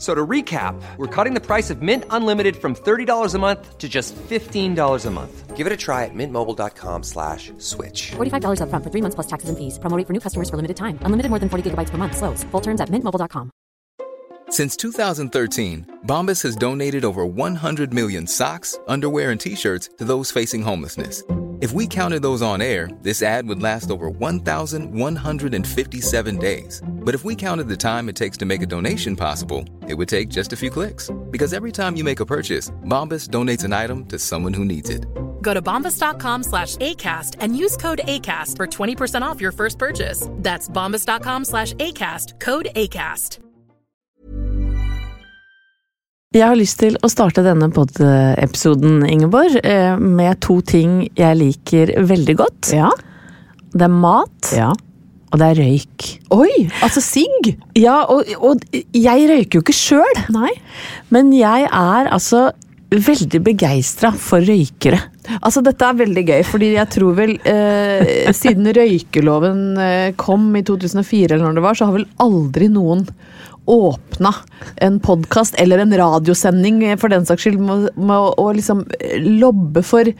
[0.00, 3.86] So to recap, we're cutting the price of Mint Unlimited from $30 a month to
[3.86, 5.56] just $15 a month.
[5.56, 8.12] Give it a try at mintmobile.com slash switch.
[8.12, 9.78] $45 upfront for three months plus taxes and fees.
[9.78, 10.98] Promo rate for new customers for limited time.
[11.02, 12.16] Unlimited more than 40 gigabytes per month.
[12.16, 12.44] Slows.
[12.44, 13.50] Full terms at mintmobile.com.
[14.48, 20.62] Since 2013, Bombas has donated over 100 million socks, underwear, and t-shirts to those facing
[20.62, 21.22] homelessness.
[21.60, 26.82] If we counted those on air, this ad would last over 1,157 days.
[27.04, 30.08] But if we counted the time it takes to make a donation possible, it would
[30.08, 31.10] take just a few clicks.
[31.30, 34.90] Because every time you make a purchase, Bombas donates an item to someone who needs
[34.90, 35.06] it.
[35.42, 40.28] Go to bombas.com slash ACAST and use code ACAST for 20% off your first purchase.
[40.36, 43.40] That's bombas.com slash ACAST, code ACAST.
[46.30, 51.90] Jeg har lyst til å starte denne pod-episoden, Ingeborg, eh, med to ting jeg liker
[52.06, 52.70] veldig godt.
[52.70, 52.92] Ja.
[53.74, 54.68] Det er mat, ja.
[55.30, 56.08] Og det er røyk.
[56.34, 57.52] Oi, altså sigg!
[57.78, 60.24] Ja, og, og jeg røyker jo ikke sjøl,
[61.14, 62.50] men jeg er altså
[62.90, 64.98] veldig begeistra for røykere.
[65.38, 70.64] Altså Dette er veldig gøy, fordi jeg tror vel eh, Siden røykeloven eh, kom i
[70.66, 73.06] 2004, eller når det var, så har vel aldri noen
[73.70, 74.32] åpna
[74.82, 78.82] en podkast eller en radiosending eh, for den saks skyld med, med å, å liksom
[78.98, 80.10] eh, lobbe for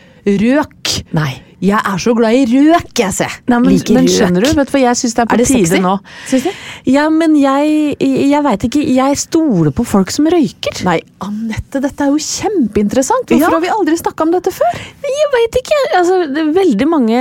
[0.44, 0.80] røk.
[1.16, 1.31] Nei.
[1.60, 3.26] Jeg er så glad i røk, jeg, se!
[3.53, 4.12] Nei, men, Liker men røk.
[4.15, 5.81] skjønner du, vet du jeg syns det er på Er det tide sexy?
[5.84, 5.91] nå?
[6.31, 6.50] Syns du?
[6.88, 8.84] Ja, men jeg, jeg veit ikke.
[8.97, 10.81] Jeg stoler på folk som røyker.
[10.88, 13.28] Nei, Anette, dette er jo kjempeinteressant!
[13.28, 13.53] Hvorfor Ja.
[13.53, 14.81] har vi aldri snakka om dette før?
[15.04, 15.81] Jeg veit ikke.
[16.00, 17.20] Altså, det er veldig mange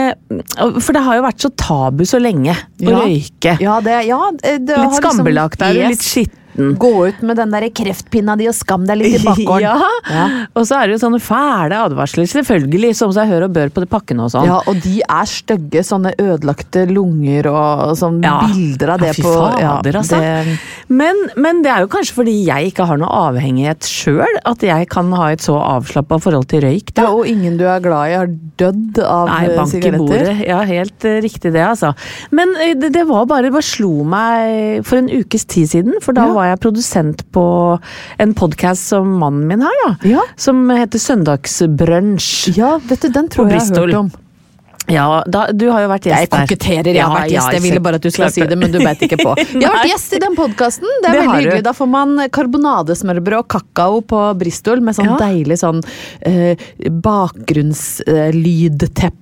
[0.80, 3.58] For det har jo vært så tabu så lenge å røyke.
[3.60, 5.90] Ja, det, ja, det det litt liksom- skambelagt er du, Yes.
[5.98, 6.36] litt skitten.
[6.80, 9.62] Gå ut med den der kreftpinna di og skam deg litt i bakgården.
[9.70, 9.90] ja.
[10.10, 10.26] Ja.
[10.56, 13.84] Og så er det jo sånne fæle advarsler, selvfølgelig, som seg hør og bør på
[13.86, 14.48] de pakkene og sånn.
[14.50, 15.84] Ja, og de er stygge.
[15.86, 18.40] Sånne ødelagte lunger og sånn Ja.
[18.48, 20.20] bilder av det på fader, altså.
[20.20, 20.60] det-
[20.90, 24.90] Men, men det er jo kanskje fordi jeg ikke har noe avhengighet sjøl, at jeg
[24.90, 26.92] kan ha et så avslappa forhold til røyk.
[26.98, 28.28] ja, og ingen du er glad i, har
[28.58, 30.46] dødd av Nei, eh, bank sigaretter.
[30.48, 31.94] Ja, helt uh, riktig det, altså.
[32.32, 36.12] Men uh, det, det var bare, bare slo meg for en ukes tid siden, for
[36.18, 36.34] da Ja.
[36.34, 37.78] var jeg produsent på
[38.18, 39.96] en podkast som mannen min har, da.
[40.10, 40.22] Ja.
[40.36, 42.58] Som heter Søndagsbrunsj.
[42.58, 44.12] Ja, vet du, den tror jeg jeg har hørt om.
[44.90, 46.26] Ja, da, du har jo vært gjest der.
[46.26, 47.54] Jeg koketterer, jeg har vært gjest.
[47.54, 49.36] Jeg ville bare at du skulle si det, men du beit ikke på.
[49.54, 50.90] Jeg har vært gjest i den podkasten.
[51.04, 51.62] Det er Det veldig hyggelig.
[51.68, 55.18] Da får man karbonadesmørbrød og kakao på Bristol med sånn Ja.
[55.22, 55.86] deilig sånn
[56.26, 56.58] eh,
[56.90, 59.14] bakgrunnslydteppe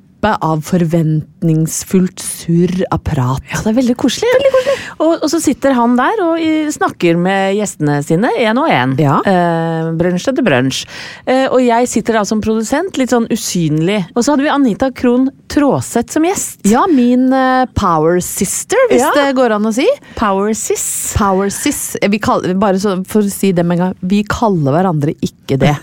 [0.43, 3.41] av forventningsfullt surr av prat.
[3.51, 4.29] Ja, det er veldig koselig.
[4.37, 6.41] Veldig Og, og så sitter han der og
[6.73, 8.95] snakker med gjestene sine, én og én.
[9.01, 9.17] Ja.
[9.27, 10.83] Eh, brunsj etter brunsj.
[11.25, 14.01] Eh, og jeg sitter da som produsent, litt sånn usynlig.
[14.15, 16.59] Og så hadde vi Anita Krohn Traaseth som gjest.
[16.67, 19.11] Ja, min eh, power sister, hvis Ja.
[19.15, 19.87] det går an å si.
[20.17, 21.13] Power Sis.
[21.17, 21.95] Power sis.
[22.01, 25.13] Eh, Vi kaller, bare så, for å si det med en gang, vi kaller hverandre
[25.21, 25.75] ikke det.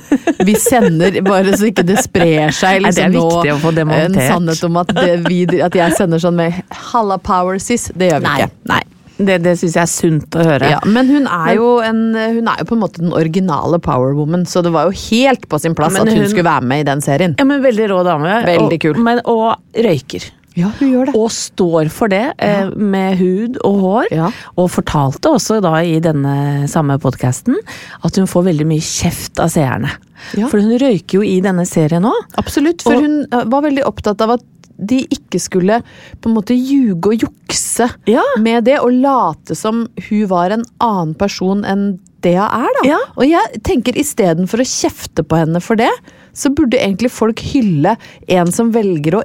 [0.44, 3.72] Vi sender, bare så ikke det sprer seg Nei, det er liksom viktig å få
[3.76, 4.33] demontert.
[4.34, 7.90] Sannhet om at, det, vi, at jeg sender sånn med 'halla power sis'.
[7.94, 8.36] Det gjør vi Nei.
[8.42, 8.50] ikke.
[8.74, 8.82] nei.
[9.14, 10.68] Det, det syns jeg er sunt å høre.
[10.74, 14.10] Ja, men hun er, jo en, hun er jo på en måte den originale power
[14.18, 16.80] woman, så det var jo helt på sin plass at hun, hun- skulle være med
[16.82, 17.36] i den serien.
[17.38, 18.40] Ja, men Veldig rå dame.
[18.44, 18.98] Veldig og, kul.
[19.06, 19.54] Men, og
[19.86, 20.26] røyker.
[20.54, 21.14] Ja, hun gjør det.
[21.18, 24.04] Og står for det, eh, med hud og hår.
[24.14, 24.30] Ja.
[24.56, 27.56] Og fortalte også da i denne samme podkasten
[28.04, 29.90] at hun får veldig mye kjeft av seerne.
[30.38, 30.46] Ja.
[30.48, 32.22] For hun røyker jo i denne serien òg.
[32.38, 34.40] Absolutt, for Og- hun eh, var veldig opptatt av at
[34.78, 35.82] de ikke skulle
[36.20, 38.22] på en måte ljuge og jukse Ja.
[38.38, 42.68] med det, og late som hun var en annen person enn det hun er.
[42.82, 42.88] da.
[42.88, 42.98] Ja.
[43.16, 45.90] Og jeg tenker istedenfor å kjefte på henne for det,
[46.32, 47.96] så burde egentlig folk hylle
[48.28, 49.22] en som velger å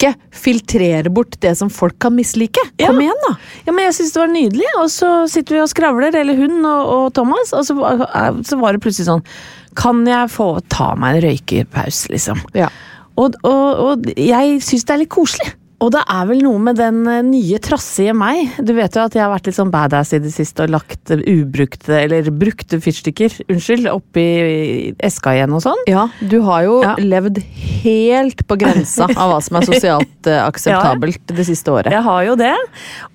[0.00, 2.62] ikke filtrere bort det som folk kan mislike.
[2.80, 2.88] Ja.
[2.88, 3.34] Kom igjen, da!
[3.66, 6.58] Ja, men jeg syns det var nydelig, og så sitter vi og skravler, eller hun
[6.64, 9.24] og, og Thomas, og så, var- så var det plutselig sånn
[9.78, 12.40] Kan jeg få ta meg en røykepause, liksom?
[12.58, 12.66] Ja.
[13.20, 15.52] Og, og, og jeg syns det er litt koselig.
[15.80, 18.50] Og det er vel noe med den eh, nye trassige meg.
[18.60, 21.10] Du vet jo at jeg har vært litt sånn badass i det siste og lagt
[21.14, 24.26] eh, ubrukte, eller brukte fyrstikker, unnskyld, oppi
[25.00, 25.80] eska igjen og sånn.
[25.88, 26.94] Ja, du har jo Ja.
[27.00, 27.40] levd
[27.82, 31.92] helt på grensa av hva som er sosialt akseptabelt akseptabelt det siste året.
[31.94, 32.52] Jeg har jo det.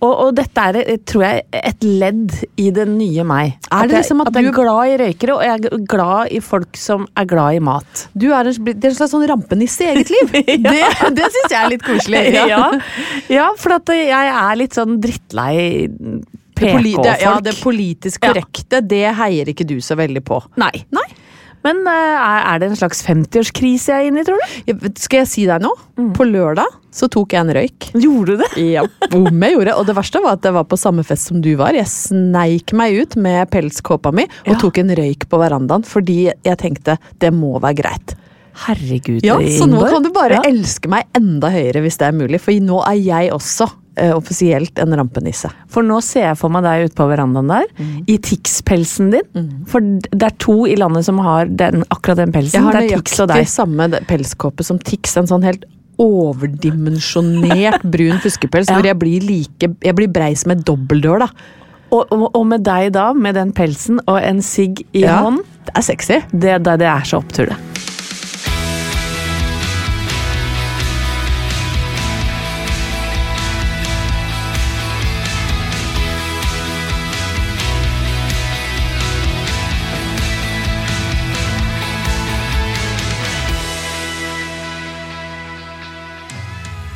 [0.02, 3.54] Og, og dette er, eh, tror jeg, et ledd i det nye meg.
[3.70, 6.34] Er det jeg, liksom at at du- er glad i røykere, og jeg er glad
[6.34, 8.08] i folk som er glad i mat.
[8.18, 10.34] Du er en, er en slags sånn rampenisse i eget liv.
[10.66, 10.82] Det,
[11.16, 12.24] det syns jeg er litt koselig.
[12.52, 12.55] ja.
[13.38, 15.90] ja, for at jeg er litt sånn drittlei
[16.56, 17.22] PK-folk.
[17.22, 18.32] ja, det politisk Ja.
[18.34, 20.42] korrekte, det heier ikke du så veldig på.
[20.62, 20.72] Nei.
[21.66, 24.58] Men eh, er, det en slags 50-årskrise jeg er inne i, tror du?
[24.70, 25.74] Ja, Skal jeg si deg noe?
[26.14, 27.88] På lørdag så tok jeg en røyk.
[27.98, 28.50] Gjorde du det?
[28.76, 28.84] Ja,
[29.18, 29.74] om jeg gjorde.
[29.82, 31.74] Og det verste var at jeg var på samme fest som du var.
[31.74, 34.60] Jeg sneik meg ut med pelskåpa mi og Ja.
[34.62, 38.14] tok en røyk på verandaen fordi jeg tenkte det må være greit.
[38.56, 40.42] Herregud, Ja, Så nå kan du bare Ja.
[40.48, 43.68] elske meg enda høyere hvis det er mulig, for nå er jeg også
[43.98, 45.50] uh, offisielt en rampenisse.
[45.72, 48.04] For nå ser jeg for meg deg ute på verandaen der, Mm.
[48.08, 49.64] i Tix-pelsen din.
[49.68, 52.54] For det er to i landet som har den, akkurat den pelsen.
[52.54, 55.16] Jeg har det Tix og nøyaktig samme pelskåpe som Tix.
[55.18, 55.64] En sånn helt
[55.98, 58.76] overdimensjonert brun fuskepels Ja.
[58.80, 61.30] hvor jeg blir like Jeg blir brei som en dobbeldør, da.
[61.94, 65.40] Og, og, og med deg da, med den pelsen og en sigg i Ja, hånd,
[65.66, 66.20] Det er sexy.
[66.34, 67.56] det, det, det er så opptur, det.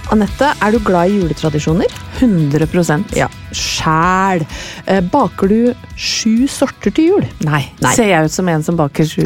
[0.09, 1.91] Anette, er du glad i juletradisjoner?
[2.19, 3.27] 100% Ja.
[3.53, 4.41] Sjæl.
[4.89, 7.25] Eh, baker du sju sorter til jul?
[7.45, 7.61] Nei.
[7.81, 7.91] Nei.
[7.94, 9.25] Ser jeg ut som en som baker sju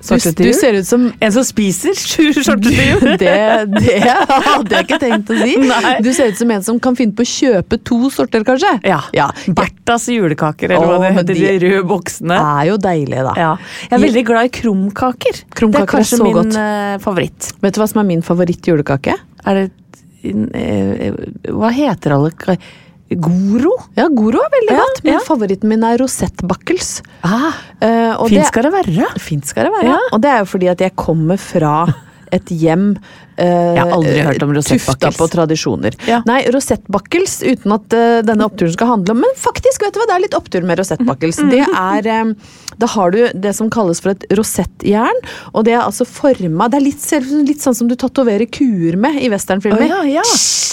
[0.00, 0.52] sorter du til jul?
[0.54, 3.10] Du ser ut som En som spiser sju sorter til jul?
[3.22, 3.34] det,
[3.74, 5.56] det hadde jeg ikke tenkt å si.
[5.72, 5.96] Nei.
[6.06, 8.72] Du ser ut som en som kan finne på å kjøpe to sorter, kanskje.
[8.86, 9.00] Ja.
[9.16, 9.26] ja.
[9.50, 11.34] Bertas julekaker, eller Åh, hva det heter.
[11.42, 12.38] de- De røde boksene.
[12.38, 13.34] er jo deilig, da.
[13.38, 13.50] Ja.
[13.90, 15.42] Jeg er veldig glad i krumkaker.
[15.58, 16.56] Krumkaker det er kanskje er min godt.
[16.62, 17.52] eh, favoritt.
[17.66, 19.18] Vet du hva som er min favoritt-julekake?
[19.46, 19.68] Er det
[20.22, 22.56] Hva heter alle
[23.10, 23.72] Goro?
[23.98, 25.22] Ja, Goro er veldig Ja, godt, men ja.
[25.26, 27.02] favoritten min er rosettbakkels.
[27.26, 29.08] Ah, uh, Fint skal det være.
[29.18, 29.96] Fint skal det være.
[29.96, 29.98] Ja.
[30.14, 31.88] Og det er jo fordi at jeg kommer fra
[32.30, 33.00] et hjem eh,
[33.40, 35.16] Jeg har aldri hørt om tufta rosettbakkels.
[35.20, 35.96] på tradisjoner.
[36.08, 36.20] Ja.
[36.28, 40.08] Nei, rosettbakkels, uten at uh, denne oppturen skal handle om Men faktisk, vet du hva,
[40.10, 41.40] det er litt opptur med rosettbakkels.
[41.44, 41.50] Mm.
[41.54, 42.34] Det er um,
[42.80, 45.20] Da har du det som kalles for et rosettjern,
[45.52, 47.06] og det er altså forma Det er litt,
[47.48, 49.86] litt sånn som du tatoverer kuer med i westernfilmer.
[49.86, 50.26] Oh, ja, ja.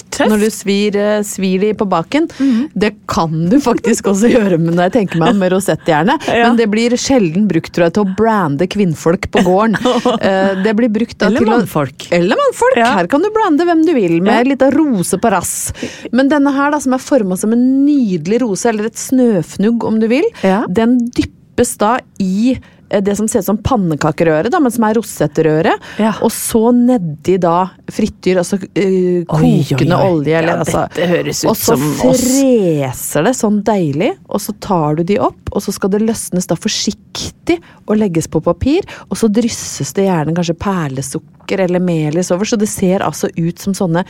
[0.08, 0.30] Tøft.
[0.32, 2.28] Når du svir, eh, svir de på baken.
[2.38, 2.68] Mhm.
[2.74, 6.28] Det kan du faktisk også gjøre med når jeg tenker meg om med rosettjernet.
[6.42, 9.78] Men det blir sjelden brukt tror jeg, til å brande kvinnfolk på gården.
[10.18, 12.06] Eh, det blir brukt da, Eller til å- mannfolk.
[12.14, 12.57] Eller mannfolk.
[12.76, 12.92] Ja.
[12.98, 14.40] Her kan du blande hvem du vil, med Ja.
[14.40, 15.72] en liten rose på rass.
[16.12, 19.98] Men denne her, da, som er forma som en nydelig rose, eller et snøfnugg om
[20.00, 20.64] du vil, Ja.
[20.68, 22.58] den dyppes da i
[22.88, 25.74] det som ser ut som pannekakerøre, da, men som er rosetterøre.
[26.00, 26.14] Ja.
[26.24, 30.10] Og så nedi da frityr, altså eh, Oi, oi, kokende oi.
[30.12, 30.36] olje.
[30.38, 34.98] Eller, Ja, altså, dette høres ut og så freser det sånn deilig, og så tar
[34.98, 39.18] du de opp, og så skal det løsnes da forsiktig og legges på papir, og
[39.20, 43.76] så drysses det gjerne kanskje perlesukker eller melis over, så det ser altså ut som
[43.76, 44.04] sånne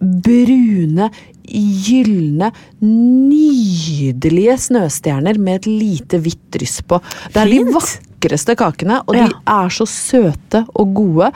[0.00, 1.10] brune,
[1.44, 2.50] gylne,
[2.82, 7.00] nydelige snøstjerner med et lite hvitt dryss på.
[7.34, 9.26] Det er de vakreste kakene, og Ja.
[9.28, 11.32] de er så søte og gode.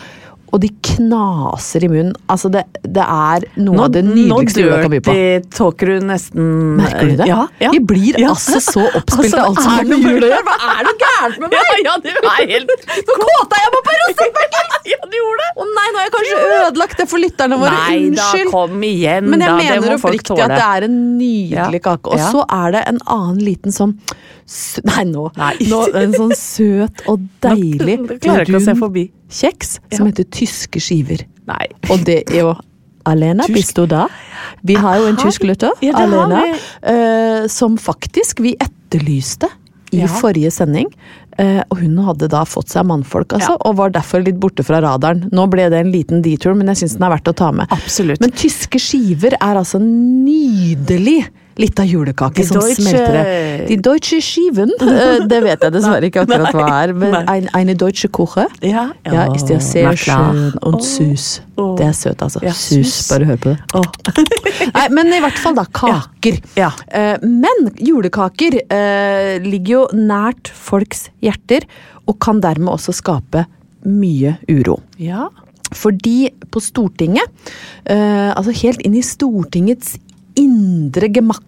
[0.49, 2.15] Og de knaser i munnen.
[2.33, 5.13] Altså, det, det er noe av det nydeligste jula kan by på.
[5.13, 6.47] Nå tåker du nesten
[6.79, 7.27] Merker du det?
[7.29, 7.73] Ja, ja.
[7.75, 8.31] Vi blir Ja.
[8.33, 10.41] altså så oppspilt Altså, alt som har med jul å gjøre.
[10.49, 11.83] Hva er det gærent med meg?
[11.85, 12.73] Ja, det var helt
[13.11, 14.75] Nå kåta jeg meg på rosettbakkels!
[14.89, 15.49] Ja, du gjorde det!
[15.61, 17.81] Å nei, nå har jeg kanskje ødelagt det for lytterne våre.
[17.91, 19.57] Nei da, kom igjen, Men jeg da.
[19.59, 22.15] Mener oppriktig at det er en nydelig kake.
[22.15, 23.93] Og så er det en annen liten sånn
[24.89, 25.27] Nei, nå.
[25.37, 25.55] Nei.
[25.69, 28.97] nå en sånn søt og deilig brun
[29.29, 31.27] kjeks som heter tyske skiver.
[31.49, 31.67] Nei.
[31.93, 32.55] Og det er jo
[33.09, 34.07] Alena du da?
[34.67, 36.43] Vi har jo en tysk lytter, Ja, Alena,
[36.83, 39.49] eh, som faktisk vi etterlyste
[39.93, 40.07] i Ja.
[40.07, 40.91] forrige sending.
[41.39, 43.57] Uh, og hun hadde da fått seg mannfolk, altså, Ja.
[43.65, 45.31] og var derfor litt borte fra radaren.
[45.31, 47.69] Nå ble det en liten detour, men jeg syns den er verdt å ta med.
[47.71, 48.21] Absolutt.
[48.21, 51.29] Men tyske skiver er altså nydelig
[51.59, 53.67] lita julekake som Deutsche- smelter.
[53.69, 56.93] De deutsche Skiven, eh, det vet jeg dessverre ikke akkurat hva er.
[56.95, 58.47] Men ein, eine deutsche Kuche.
[58.63, 61.27] Ja, Ja, ist ja sehr schön und süß.
[61.79, 62.39] Det er søt, altså.
[62.47, 63.09] Ja, sus.
[63.11, 63.59] Bare hør på det.
[63.75, 63.83] Oh.
[64.77, 66.39] Nei, men i hvert fall da, kaker.
[66.59, 66.71] Ja.
[66.95, 71.67] Eh, men julekaker eh, ligger jo nært folks hjerter,
[72.09, 73.43] og kan dermed også skape
[73.89, 74.79] mye uro.
[75.03, 75.27] Ja.
[75.77, 77.27] Fordi på Stortinget,
[77.85, 79.97] eh, altså helt inn i Stortingets
[80.39, 81.45] indre gemakker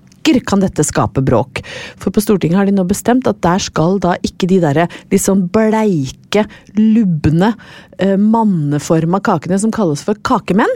[0.46, 1.62] kan dette skape bråk.
[1.98, 5.24] For på Stortinget har de nå bestemt at der skal da ikke de derre litt
[5.24, 6.44] sånn bleike,
[6.76, 7.54] lubne,
[7.98, 10.70] eh, manneforma kakene som kalles for kakemenn,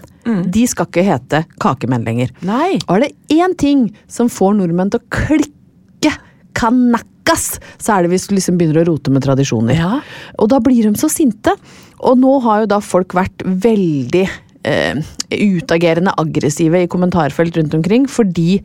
[0.50, 2.32] de skal ikke hete kakemenn lenger.
[2.42, 2.78] Nei.
[2.88, 6.14] Og er det én ting som får nordmenn til å klikke
[6.54, 9.76] kanakkas, så er det hvis du liksom begynner å rote med tradisjoner.
[9.76, 10.00] Ja.
[10.38, 11.54] Og da blir de så sinte.
[12.04, 14.26] Og nå har jo da folk vært veldig
[14.64, 18.58] eh, utagerende aggressive i kommentarfelt rundt omkring fordi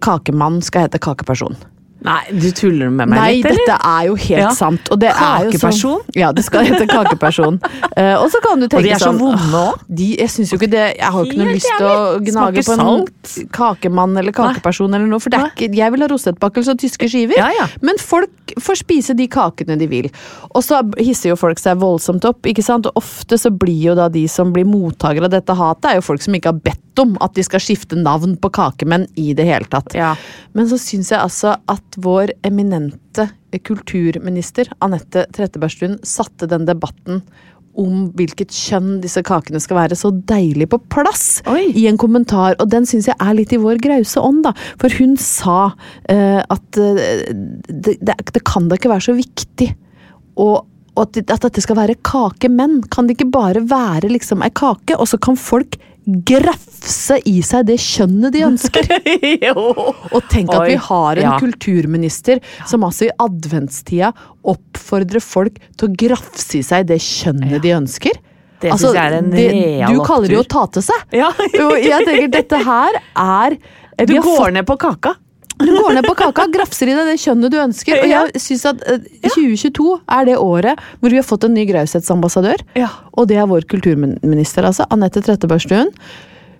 [0.00, 1.56] kakemann skal hete kakeperson.
[2.04, 3.56] Nei, du tuller med meg Nei, litt, eller?
[3.56, 4.50] Nei, dette er jo helt Ja.
[4.52, 4.90] sant.
[4.92, 5.80] Og det er jo Kakeperson?
[6.04, 7.56] sånn, ja, det skal hete kakeperson.
[7.64, 10.10] uh, og så kan du tenke sånn Og de er så sånn vonde også.
[10.20, 11.96] Jeg syns jo ikke det Jeg har jo ikke noe lyst til å
[12.28, 13.34] gnage på en salt.
[13.56, 17.08] kakemann eller kakeperson eller noe, for det er ikke, jeg vil ha rosettbakkels og tyske
[17.08, 17.38] skiver.
[17.40, 17.66] Ja, ja.
[17.80, 20.10] Men folk får spise de kakene de vil.
[20.54, 22.86] Og så hisser jo folk seg voldsomt opp, ikke sant.
[22.90, 26.06] Og ofte så blir jo da de som blir mottakere av dette hatet, er jo
[26.12, 29.46] folk som ikke har bedt om at de skal skifte navn på kakemenn i det
[29.48, 29.96] hele tatt.
[29.98, 30.12] Ja.
[30.54, 33.28] Men så syns jeg altså at vår eminente
[33.64, 37.22] kulturminister Anette Trettebergstuen satte den debatten
[37.80, 41.72] om hvilket kjønn disse kakene skal være, så deilig på plass Oi.
[41.74, 42.54] i en kommentar.
[42.62, 44.52] Og den syns jeg er litt i vår grause ånd, da.
[44.82, 47.02] For hun sa uh, at uh,
[47.66, 49.72] det, det, det kan da ikke være så viktig
[50.38, 50.52] å
[50.94, 52.76] og at, at dette skal være kakemenn.
[52.94, 55.74] Kan det ikke bare være liksom ei kake, og så kan folk
[56.04, 58.88] grafse i seg det kjønnet de ønsker?
[60.14, 61.38] Og tenk at vi har en ja.
[61.40, 64.12] kulturminister som altså i adventstida
[64.54, 68.20] oppfordrer folk til å grafse i seg det kjønnet de ønsker.
[68.64, 71.08] Det synes jeg er en det- real Du kaller det jo å ta til seg.
[71.12, 71.32] Ja.
[71.66, 73.58] Og jeg tenker dette her er
[74.04, 75.16] Du vi har går ned på kaka.
[75.60, 78.00] Du går ned på kaka, grafser i deg det kjønnet du ønsker.
[78.02, 81.64] Og jeg syns at eh, 2022 er det året hvor vi har fått en ny
[81.70, 82.64] graushetsambassadør.
[82.78, 82.88] Ja.
[83.14, 84.86] Og det er vår kulturminister, altså.
[84.90, 85.92] Anette Trettebergstuen.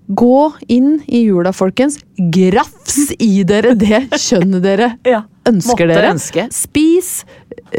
[0.04, 1.96] Gå inn i jula, folkens.
[2.18, 5.22] Grafs i dere det kjønnet dere Ja.
[5.48, 6.10] ønsker Måtte dere.
[6.12, 6.44] ønske.
[6.52, 7.10] Spis,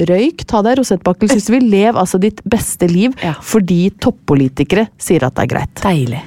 [0.09, 1.69] røyk, ta deg rosettbakkel hvis du vil.
[1.69, 3.35] Lev altså ditt beste liv Ja.
[3.45, 5.85] fordi toppolitikere sier at det er greit.
[5.85, 6.25] Deilig.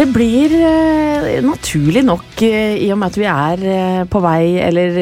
[0.00, 4.44] Det blir eh, naturlig nok, eh, i og med at vi er eh, på vei,
[4.64, 4.94] eller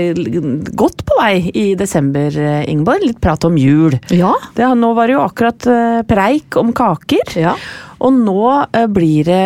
[0.75, 3.95] godt på vei i desember, eh, Ingeborg, litt prat om jul.
[4.11, 4.33] Ja.
[4.57, 7.31] Det, nå var det jo akkurat eh, preik om kaker.
[7.38, 7.55] Ja.
[8.02, 9.38] Og nå eh, blir det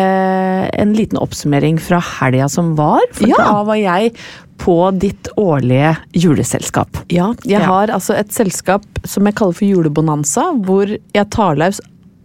[0.73, 3.05] en liten oppsummering fra helga som var.
[3.13, 3.37] For Ja.
[3.37, 4.15] da var jeg
[4.57, 7.03] på ditt årlige juleselskap.
[7.13, 11.77] Ja, jeg har altså et selskap som jeg kaller for julebonanza, hvor jeg tar løs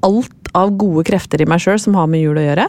[0.06, 2.68] alt av gode krefter i meg sjøl som har med jul å gjøre.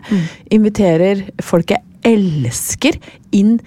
[0.55, 2.96] Inviterer folk jeg elsker
[3.36, 3.58] inn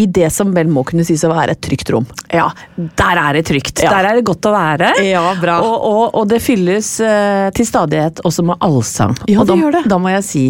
[0.00, 2.06] i det som vel må kunne sies å være et trygt rom.
[2.32, 3.82] Ja, der er det trygt.
[3.84, 3.92] Ja.
[3.92, 4.94] Der er det godt å være.
[5.04, 5.58] Ja, bra.
[5.66, 9.18] Og, og, og det fylles uh, til stadighet også med allsang.
[9.26, 9.82] Ja, og det da, gjør det.
[9.92, 10.44] Da må jeg si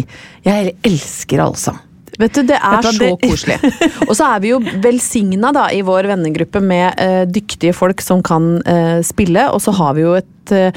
[0.47, 1.81] jeg elsker allsang.
[2.21, 3.57] Vet du, Det er du så det- koselig.
[4.09, 8.21] Og så er vi jo velsigna da, i vår vennegruppe med uh, dyktige folk som
[8.25, 10.71] kan uh, spille, og så har vi jo et, eh,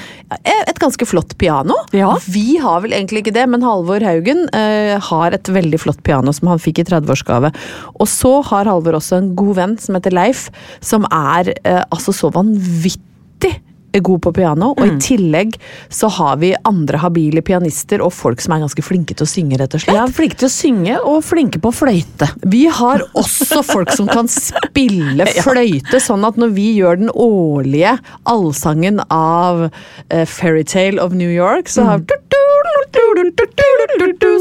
[0.69, 1.77] et ganske flott piano.
[1.97, 2.13] Ja.
[2.31, 6.33] Vi har vel egentlig ikke det, men Halvor Haugen eh, har et veldig flott piano
[6.37, 7.51] som han fikk i 30-årsgave.
[7.99, 10.49] Og så har Halvor også en god venn som heter Leif,
[10.85, 13.55] som er eh, altså så vanvittig
[14.01, 14.97] god på piano, og Mm.
[14.97, 15.55] i tillegg
[15.89, 19.59] så har vi andre habile pianister og folk som er ganske flinke til å synge,
[19.59, 19.95] rett og slett.
[19.95, 22.29] Ja, flinke til å synge og flinke på fløyte.
[22.45, 27.99] Vi har også folk som kan spille fløyte, sånn at når vi gjør den årlige
[28.27, 32.01] allsangen av uh, Fairytale of New York, så har,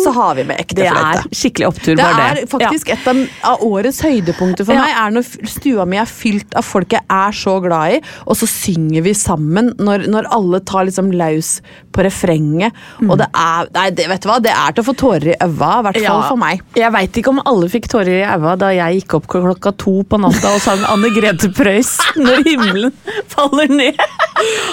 [0.04, 0.94] så har vi med ekte fløyte.
[0.94, 3.20] Det er skikkelig opptur, Det er faktisk et av,
[3.54, 7.38] av årets høydepunkter for meg, er når stua mi er fylt av folk jeg er
[7.38, 9.43] så glad i, og så synger vi sammen
[9.78, 11.58] når, når alle tar liksom løs
[11.94, 12.76] på refrenget.
[13.02, 13.12] Mm.
[13.12, 15.38] Og det er Nei, det, vet du hva, det er til å få tårer i
[15.46, 16.62] øva, i hvert fall for meg.
[16.78, 19.96] Jeg veit ikke om alle fikk tårer i øva da jeg gikk opp klokka to
[20.08, 22.94] på natta og sang Anne Grete Preus 'Når himmelen
[23.34, 24.00] faller ned'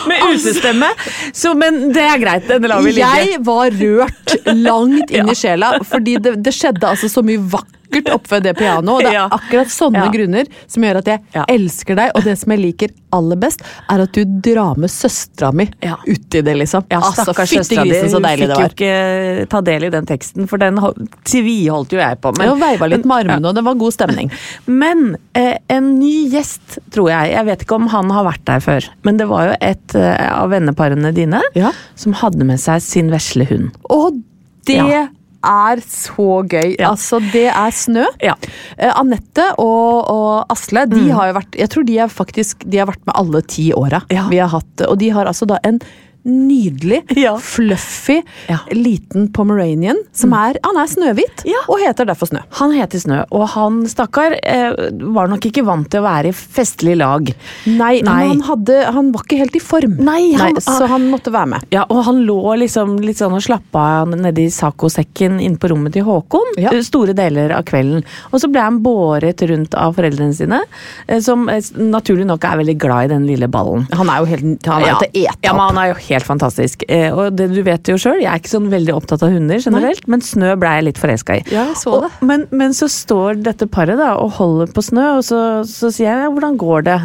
[0.08, 0.88] med utestemme.
[1.32, 3.10] Så, men det er greit, den lar vi ligge.
[3.20, 7.79] Jeg var rørt langt inn i sjela, fordi det, det skjedde altså så mye vakkert
[8.14, 8.88] oppe ved det pianoet.
[8.90, 12.12] Og det er akkurat sånne grunner som gjør at jeg elsker deg.
[12.16, 15.96] Og det som jeg liker aller best, er at du drar med søstera mi Ja.
[16.06, 16.84] uti det, liksom.
[16.90, 17.96] Ja, altså, stakkars søstera di.
[18.10, 20.94] Hun fikk jo ikke ta del i den teksten, for den hol-
[21.26, 22.32] tviholdt jo jeg på.
[22.38, 24.30] Jeg veiva litt med armene, og det var god stemning.
[24.66, 27.32] Men eh, en ny gjest, tror jeg.
[27.34, 28.86] Jeg vet ikke om han har vært der før.
[29.06, 31.72] Men det var jo et eh, av venneparene dine Ja.
[31.98, 33.70] som hadde med seg sin vesle hund.
[33.90, 34.20] Og
[34.68, 35.06] det Ja.
[35.46, 36.74] Er så gøy.
[36.78, 36.90] Ja.
[36.90, 38.04] Altså, det er snø.
[38.22, 38.34] Ja.
[38.76, 42.78] Eh, Anette og, og Asle de har jo vært Jeg tror de er faktisk De
[42.80, 44.26] har vært med alle ti åra Ja.
[44.30, 44.84] vi har hatt.
[44.88, 45.80] Og de har altså da en
[46.24, 47.36] nydelig, Ja.
[47.38, 48.58] fluffy, Ja.
[48.70, 51.60] liten pomeranian som er Han er snøhvit Ja.
[51.68, 52.40] og heter derfor Snø.
[52.58, 56.32] Han heter Snø, og han stakkar eh, var nok ikke vant til å være i
[56.32, 57.26] festlig lag.
[57.66, 58.28] Nei, Nei.
[58.28, 59.96] men han, hadde, han var ikke helt i form.
[60.04, 61.64] Nei, han- så han måtte være med.
[61.70, 65.92] Ja, og han lå liksom litt sånn og slappa av nedi sacosekken inne på rommet
[65.92, 68.04] til Håkon eh, store deler av kvelden.
[68.32, 70.60] Og så ble han båret rundt av foreldrene sine,
[71.08, 73.86] eh, som naturlig nok er veldig glad i den lille ballen.
[73.92, 74.98] Han er jo helt Han er Ja.
[74.98, 76.82] til ete Ja, men han er jo helt fantastisk.
[76.88, 79.60] Eh, og det du vet jo sjøl, jeg er ikke sånn veldig opptatt av hunder
[79.62, 81.44] generelt, men Snø ble jeg litt forelska i.
[81.52, 85.06] Ja, jeg så Og- Men, men så står dette paret da og holder på Snø,
[85.18, 86.98] og så, så sier jeg ja, hvordan går det?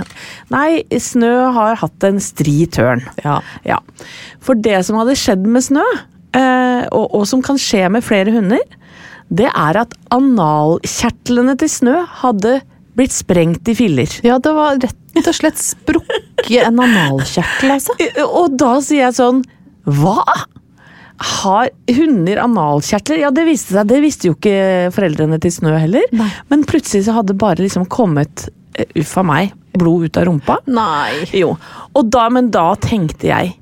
[0.52, 3.04] Nei, Snø har hatt en stri tørn.
[3.24, 3.40] Ja.
[3.66, 3.80] Ja.
[4.40, 5.84] For det som hadde skjedd med Snø,
[6.34, 8.62] eh, og, og som kan skje med flere hunder,
[9.34, 12.60] det er at analkjertlene til Snø hadde
[12.96, 14.12] blitt sprengt i filler.
[14.26, 17.96] Ja, det var rett og slett sprukket en analkjertel, altså.
[18.26, 19.42] Og da sier jeg sånn
[19.86, 20.24] Hva?
[21.16, 23.22] Har hunder analkjertler?
[23.24, 23.88] Ja, det viste seg.
[23.88, 26.04] Det visste jo ikke foreldrene til Snø heller.
[26.16, 26.28] Nei.
[26.52, 29.54] Men plutselig så hadde bare liksom kommet eh, Uff a meg.
[29.76, 30.58] Blod ut av rumpa.
[30.72, 31.24] Nei.
[31.36, 31.54] Jo.
[31.96, 33.56] Og da, men da tenkte jeg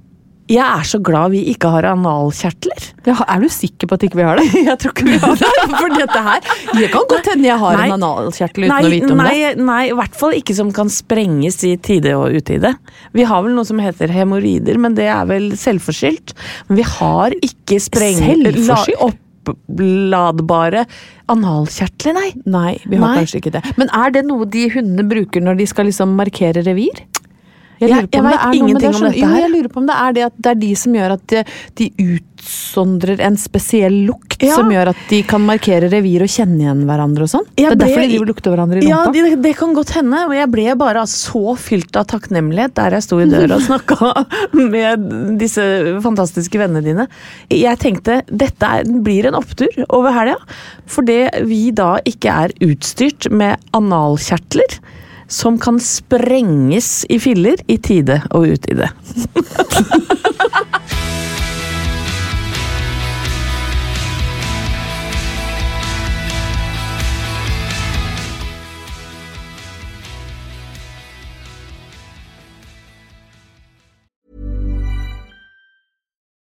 [0.54, 2.84] Jeg er så glad vi ikke har analkjertler.
[3.08, 4.46] Ja, er du sikker på at ikke vi har det?
[4.70, 5.50] Jeg tror ikke vi har det.
[5.80, 6.46] For dette her
[6.78, 7.88] Det kan godt hende jeg har Nei.
[7.90, 9.52] en analkjertel uten Nei, å vite om nei, det.
[9.66, 12.74] nei, i hvert fall ikke som kan sprenges i tide og utide.
[13.18, 16.36] Vi har vel noe som heter hemoroider, men det er vel selvforskyldt.
[16.70, 18.22] Men vi har ikke spreng...
[18.22, 19.00] Selvforskyldt?
[19.02, 20.86] la- Oppladbare
[21.34, 22.30] analkjertler, nei.
[22.48, 23.18] Nei, vi har Nei.
[23.24, 23.62] kanskje ikke det.
[23.80, 27.02] Men er det noe de hundene bruker når de skal liksom markere revir?
[27.80, 29.36] Jeg- lurer på jeg om det er noe med det, sånn, om dette her.
[29.38, 29.42] jo.
[29.44, 31.44] Jeg lurer på om det er det at det er de som gjør at de,
[31.76, 31.88] de
[32.44, 34.56] utsondrer en spesiell lukt, Ja.
[34.56, 37.46] som gjør at de kan markere revir og kjenne igjen hverandre og sånn?
[37.56, 40.28] Det er ble- derfor de driver lukter hverandre i Ja, det, det kan godt hende.
[40.30, 43.62] Men jeg ble bare altså så fylt av takknemlighet der jeg sto i døra og
[43.62, 45.62] snakka med disse
[46.04, 47.08] fantastiske vennene dine.
[47.50, 50.36] Jeg tenkte dette er, blir en opptur over helga,
[50.86, 54.80] fordi vi da ikke er utstyrt med analkjertler.
[55.34, 58.92] Som kan sprenges i filler i tide og utide.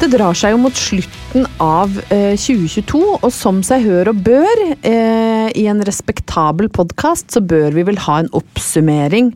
[0.00, 4.62] Det drar seg jo mot slutten av eh, 2022, og som seg hør og bør,
[4.80, 9.34] eh, i en respektabel podkast, så bør vi vel ha en oppsummering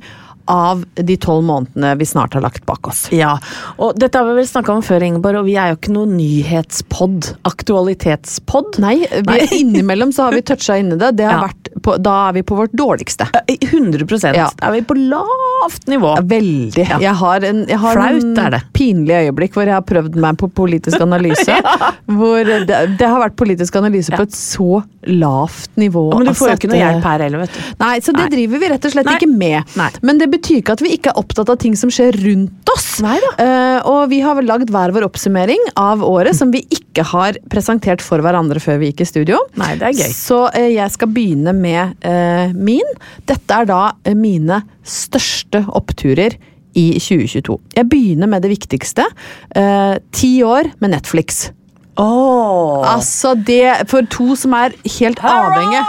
[0.51, 3.07] av de tolv månedene vi snart har lagt bak oss.
[3.15, 3.37] Ja,
[3.79, 6.07] og dette har vi vel snakka om før, Ingeborg, og vi er jo ikke noe
[6.11, 7.31] nyhetspod.
[7.49, 8.79] Aktualitetspod.
[8.85, 11.13] Nei, vi, innimellom så har vi toucha inni det.
[11.19, 11.49] Det har Ja.
[11.49, 13.27] vært på, da er vi på vårt dårligste.
[13.49, 14.49] 100 Ja.
[14.57, 16.15] Da er vi på lavt nivå.
[16.31, 16.87] Veldig.
[16.89, 16.99] Ja.
[17.03, 18.63] Jeg har en, jeg har Flaut en er det.
[18.73, 21.55] pinlig øyeblikk hvor jeg har prøvd meg på politisk analyse.
[22.15, 26.03] Hvor det, det har vært politisk analyse på et så lavt nivå.
[26.19, 27.61] Men du får jo ikke noe hjelp her heller, vet du.
[27.81, 28.29] Nei, så det Nei.
[28.35, 29.15] driver vi rett og slett Nei.
[29.19, 29.73] ikke med.
[29.81, 29.89] Nei.
[30.05, 32.89] Men det betyr ikke at vi ikke er opptatt av ting som skjer rundt oss.
[33.03, 37.39] Eh, og vi har vel lagd hver vår oppsummering av året som vi ikke har
[37.51, 39.41] presentert for hverandre før vi gikk i studio.
[39.61, 40.15] Nei, det er gøy.
[40.15, 42.95] Så uh, jeg skal begynne med uh, min.
[43.29, 43.83] Dette er da
[44.15, 46.39] mine største oppturer
[46.75, 47.59] i 2022.
[47.77, 49.05] Jeg begynner med det viktigste.
[49.55, 51.45] Ti år med Netflix.
[51.95, 52.83] Oh.
[52.83, 55.85] Altså det For to som er helt avhengige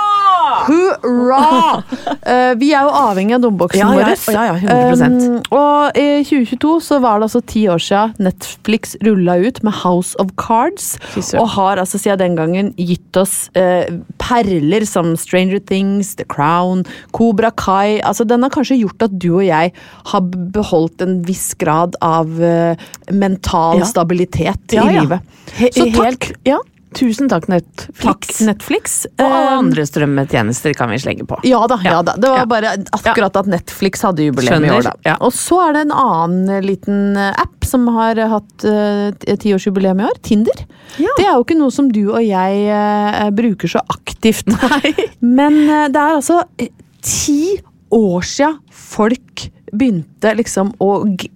[0.68, 1.84] Hurra!
[2.26, 4.34] Uh, vi er jo avhengig av domboksen Ja, ja, vår.
[4.36, 4.56] ja, ja,
[4.92, 5.26] 100%.
[5.26, 9.78] Um, og i 2022 så var det altså ti år siden Netflix rulla ut med
[9.82, 10.96] House of Cards.
[11.14, 11.24] Fy.
[11.40, 13.88] Og har altså siden den gangen gitt oss uh,
[14.22, 18.00] perler som Stranger Things, The Crown, Cobra Kai.
[18.02, 19.74] Altså Den har kanskje gjort at du og jeg
[20.12, 22.76] har beholdt en viss grad av uh,
[23.12, 25.36] mental stabilitet i livet.
[25.56, 26.32] He Så takk!
[26.32, 26.62] Helt, ja.
[26.96, 28.00] Tusen takk, Netflix.
[28.02, 28.94] Takk, Netflix.
[29.20, 31.38] Og alle Um, andre strømmetjenester kan vi slenge på.
[31.44, 31.98] Ja da, ja.
[31.98, 32.02] Ja.
[32.08, 32.14] da.
[32.16, 32.46] Det var Ja.
[32.46, 34.94] bare akkurat at Netflix hadde jubileum i år, da.
[35.04, 35.18] Ja.
[35.20, 40.00] Og så er det en annen eh, liten eh, app som har hatt uh, tiårsjubileum
[40.00, 40.16] i år.
[40.24, 40.66] Tinder.
[40.98, 41.12] Ja.
[41.18, 44.48] Det er jo ikke noe som du og jeg uh, bruker så aktivt.
[45.20, 47.58] Men uh, det er altså eh, ti
[47.92, 50.90] år sia folk begynte liksom å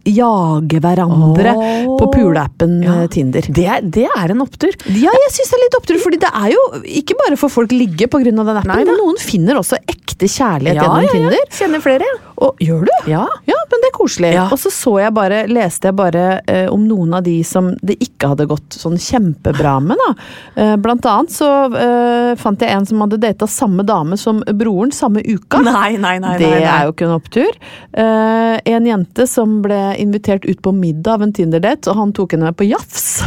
[0.03, 1.97] jage hverandre oh.
[1.99, 3.01] på puleappen Ja.
[3.03, 3.45] eh, Tinder.
[3.49, 4.73] Det er, det er en opptur.
[4.89, 6.63] Ja, jeg syns det er litt opptur, fordi det er jo
[7.01, 8.23] ikke bare for folk ligge pga.
[8.29, 11.37] den appen, Nei men noen finner også ekte kjærlighet gjennom Tinder.
[11.37, 12.17] Ja, Kjenner flere, ja.
[12.39, 12.91] Og gjør du?
[13.11, 13.25] Ja.
[13.49, 14.31] Ja, men det er koselig.
[14.33, 14.45] Ja.
[14.51, 17.97] Og så så jeg bare, leste jeg bare eh, om noen av de som det
[18.03, 20.09] ikke hadde gått sånn kjempebra med, da.
[20.55, 24.93] Eh, blant annet så eh, fant jeg en som hadde data samme dame som broren
[24.95, 25.61] samme uka.
[25.65, 26.35] Nei, nei, nei.
[26.39, 26.71] Det nei, nei.
[26.77, 27.59] er jo ikke en opptur.
[27.91, 32.35] Eh, en jente som ble invitert ut på middag av en Tinder-date, og han tok
[32.35, 33.19] henne med på jafs.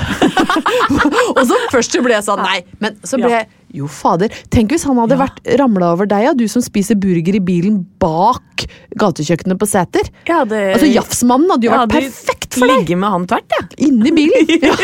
[1.36, 4.28] og så først så ble jeg sånn, nei, men så ble jeg jo, fader.
[4.52, 7.80] Tenk hvis han hadde vært ramla over deg, og du som spiser burger i bilen
[8.02, 8.66] bak
[9.00, 10.08] gatekjøkkenet på Sæter.
[10.28, 12.82] Hadde, Altså, Jafsmannen hadde jo vært hadde perfekt for deg!
[12.82, 13.62] Ligge med han tvert, ja.
[13.88, 14.50] Inni bilen!
[14.62, 14.74] Ja.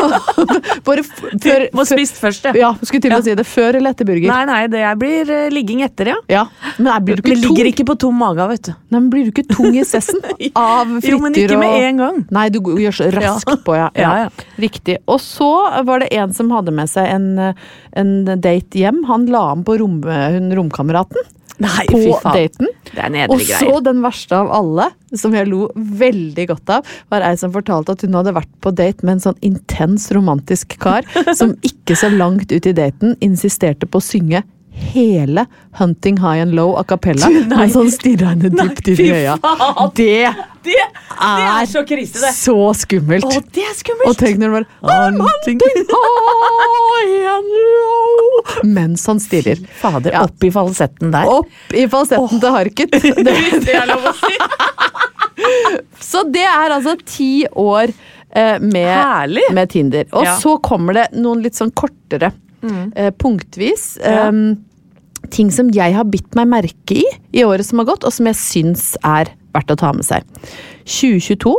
[0.89, 2.53] Bare før, Må spist først, ja.
[2.59, 3.23] Ja, skulle til å Ja.
[3.29, 3.45] si det.
[3.49, 4.31] Før eller etter burger.
[4.33, 6.17] Nei, nei, det blir uh, ligging etter, ja.
[6.33, 6.45] Ja.
[6.79, 7.55] Men blir du Men ikke tung?
[7.57, 8.73] ligger ikke på tom mage, vet du.
[8.91, 10.19] Nei, men blir du ikke tung i sessen
[10.57, 12.19] av frityr Jo, men ikke med og en gang.
[12.35, 13.59] Nei, du gjør så raskt Ja.
[13.69, 13.89] på, ja.
[13.99, 14.47] Ja, ja.
[14.59, 14.99] Riktig.
[15.07, 15.51] Og så
[15.87, 17.29] var det en som hadde med seg en,
[17.93, 19.03] en date hjem.
[19.11, 21.27] Han la an på rom, hun romkameraten
[21.59, 22.69] Nei, på daten.
[22.87, 23.59] Det er Og greier.
[23.59, 24.89] så den verste av alle,
[25.19, 28.71] som jeg lo veldig godt av, var ei som fortalte at hun hadde vært på
[28.79, 31.03] date med en sånn intens romantisk kar,
[31.39, 34.45] som ikke så langt ut i daten insisterte på å synge
[34.93, 35.45] hele
[35.79, 39.37] Hunting High and Low a cappella, mens han stirra henne dypt inn i øya.
[39.95, 40.35] Det
[40.69, 42.33] Det, er så krise, det.
[42.37, 43.25] så skummelt.
[43.25, 44.09] Å, det er skummelt.
[44.11, 49.61] Og tenk når du bare I'm hunting high and low Mens han stirrer.
[49.81, 50.25] Fader, Ja.
[50.27, 51.31] opp i falsetten der.
[51.39, 52.91] Opp i falsetten til Harket.
[53.29, 54.35] Det, det er lov å si.
[56.11, 57.93] så det er altså ti år
[58.31, 60.05] eh, med, med Tinder.
[60.13, 60.37] Og Ja.
[60.43, 62.33] så kommer det noen litt sånn kortere,
[62.95, 63.95] eh, punktvis.
[64.03, 64.29] Ja.
[64.29, 64.57] eh,
[65.31, 68.27] ting som jeg har bitt meg merke i i året som har gått, og som
[68.27, 70.23] jeg syns er verdt å ta med seg.
[70.89, 71.55] 2022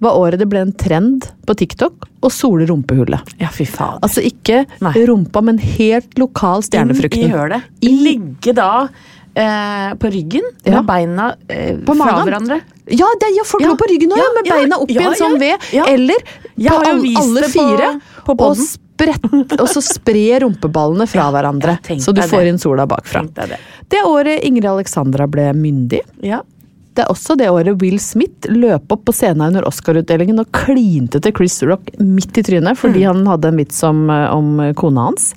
[0.00, 3.34] var året det ble en trend på TikTok å sole rumpehullet.
[3.40, 3.98] Ja, fy faen.
[4.04, 4.92] Altså ikke Nei.
[5.08, 7.26] rumpa, men helt lokal stjernefrukten.
[7.26, 7.66] I hølet.
[7.84, 8.88] Ligge da
[9.36, 10.80] eh, på ryggen Ja.
[10.80, 12.26] med beina eh, På fra magen.
[12.28, 12.60] hverandre.
[12.90, 13.68] Ja, det ja folk Ja.
[13.70, 15.60] lå på ryggen òg, med beina opp i en sånn ved.
[15.86, 16.16] Eller
[16.56, 16.80] på
[17.20, 18.00] alle fire.
[18.24, 18.56] på- på og.
[19.00, 22.54] Sprett, og så spre rumpeballene fra hverandre, ja, så du får det.
[22.54, 23.24] inn sola bakfra.
[23.34, 23.58] Det.
[23.90, 26.04] Det året Ingrid Alexandra ble myndig.
[26.22, 26.42] Ja.
[26.90, 31.20] Det er også det året Will Smith løp opp på scenen under Oscar-utdelingen og klinte
[31.22, 35.30] til Chris Rock midt i trynet fordi han hadde en vits om, om kona hans.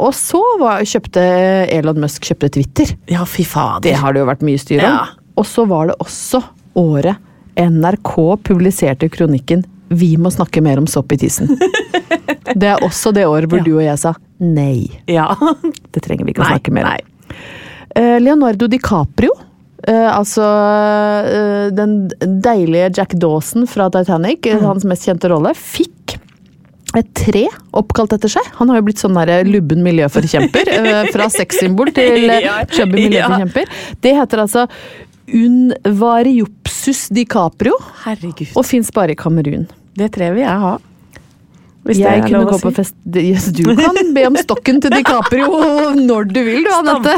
[0.00, 1.24] Og så var, kjøpte
[1.74, 2.94] Elon Musk kjøpte Twitter.
[3.10, 3.82] ja, fy faen.
[3.84, 4.86] Det har det jo vært mye styr om.
[4.86, 5.34] Ja.
[5.40, 6.40] Og så var det også
[6.78, 7.18] året
[7.60, 8.14] NRK
[8.46, 11.50] publiserte kronikken 'Vi må snakke mer om sopp i tissen'.
[12.56, 13.64] Det er også det året hvor Ja.
[13.64, 14.88] du og jeg sa nei.
[15.06, 15.34] Ja.
[15.92, 16.90] Det trenger vi ikke å snakke mer om.
[16.90, 17.36] nei.
[17.96, 19.30] Eh, Leonardo DiCaprio,
[19.86, 20.42] eh, altså
[21.26, 22.08] eh, den
[22.42, 24.62] deilige Jack Dawson fra Titanic, Mm.
[24.64, 26.16] hans mest kjente rolle, fikk
[26.96, 28.42] et tre oppkalt etter seg.
[28.58, 30.66] Han har jo blitt sånn der lubben miljøforkjemper.
[31.14, 32.30] fra sexsymbol til
[32.70, 33.64] chubby miljøforkjemper.
[34.02, 34.66] Det heter altså
[35.30, 38.50] Unvariopsus DiCaprio, Herregud.
[38.56, 39.68] og fins bare i Kamerun.
[39.98, 40.76] Det treet vil jeg ha.
[41.80, 42.76] Hvis det Jeg kunne gå å på si.
[42.76, 45.46] fest yes, Du kan be om stokken til DiCaprio
[46.10, 47.14] når du vil, du, Anette.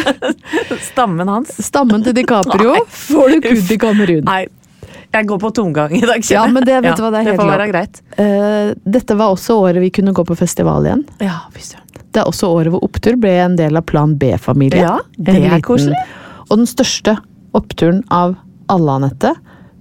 [0.87, 1.50] Stammen hans.
[1.66, 4.22] Stammen til DiCaprio får du kun i Kamerun.
[4.28, 4.44] Nei,
[5.12, 6.38] jeg går på tomgang i dag, kjenner jeg.
[6.38, 7.98] Ja, men det, vet du hva, det er helt får være greit.
[8.14, 11.02] Uh, dette var også året vi kunne gå på festival igjen.
[11.20, 11.74] Ja, visst.
[12.14, 14.87] Det er også året hvor opptur ble en del av Plan B-familien.
[14.87, 15.98] Ja, det er liten- koselig.
[16.48, 17.18] Og den største
[17.56, 18.38] oppturen av
[18.72, 19.35] alle, Anette,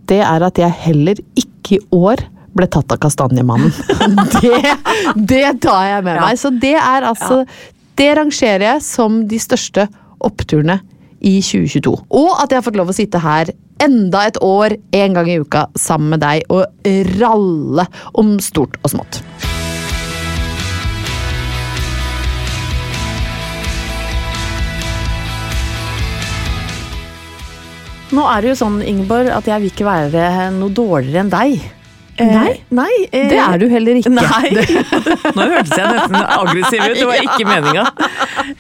[0.09, 2.25] det er at jeg heller ikke i år
[2.55, 3.71] ble tatt av Kastanjemannen.
[4.41, 4.75] det,
[5.15, 6.25] det tar jeg med Ja.
[6.27, 6.39] meg.
[6.41, 7.43] Så det er altså
[7.99, 9.87] Det rangerer jeg som de største
[10.23, 10.79] oppturene
[11.21, 11.91] i 2022.
[12.17, 15.39] Og at jeg har fått lov å sitte her enda et år, en gang i
[15.41, 16.65] uka, sammen med deg og
[17.19, 17.85] ralle
[18.17, 19.21] om stort og smått.
[28.11, 30.23] Nå er det jo sånn, Ingeborg, at jeg vil ikke være
[30.57, 31.61] noe dårligere enn deg.
[32.19, 32.53] Eh, Nei.
[32.75, 34.11] nei eh, Det er du heller ikke.
[34.13, 34.51] Nei.
[35.37, 36.97] Nå hørtes jeg nesten aggressiv ut.
[36.99, 37.85] Det var ikke meninga.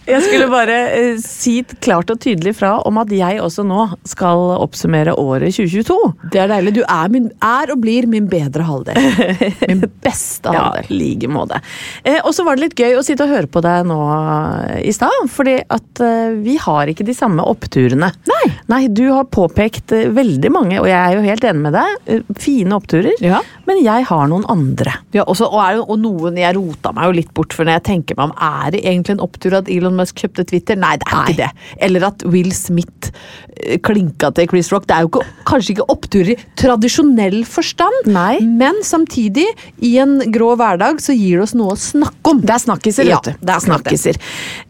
[0.07, 4.55] Jeg skulle bare eh, si klart og tydelig fra om at jeg også nå skal
[4.61, 5.97] oppsummere året 2022.
[6.33, 6.75] Det er deilig.
[6.79, 8.97] Du er, min, er og blir min bedre halvdel.
[9.71, 10.87] Min beste halvdel.
[10.87, 11.59] Ja, like måte.
[12.03, 14.79] Eh, og så var det litt gøy å sitte og høre på deg nå eh,
[14.89, 18.11] i stad, fordi at eh, vi har ikke de samme oppturene.
[18.31, 18.43] Nei.
[18.71, 22.77] Nei, du har påpekt veldig mange, og jeg er jo helt enig med deg, fine
[22.77, 23.15] oppturer.
[23.23, 23.40] Ja.
[23.69, 24.93] Men jeg har noen andre.
[25.15, 27.85] Ja, også, og, er, og noen jeg rota meg jo litt bort for når jeg
[27.91, 30.79] tenker meg om Er det egentlig en opptur at Elon Musk kjøpte Twitter?
[30.79, 31.23] Nei, det er Nei.
[31.27, 31.49] ikke det.
[31.87, 34.87] Eller at Will Smith eh, klinka til Chris Rock.
[34.89, 38.39] Det er jo ikke, kanskje ikke oppturer i tradisjonell forstand, Nei.
[38.41, 39.47] men samtidig,
[39.85, 42.41] i en grå hverdag, så gir det oss noe å snakke om.
[42.45, 43.45] Det er snakkiser, vet du.
[43.47, 44.19] det er snakkiser.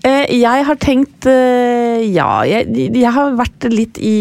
[0.08, 4.16] Eh, jeg har tenkt eh, Ja, jeg, jeg har vært litt i